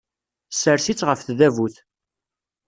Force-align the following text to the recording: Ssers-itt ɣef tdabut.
Ssers-itt 0.51 1.05
ɣef 1.07 1.19
tdabut. 1.21 1.75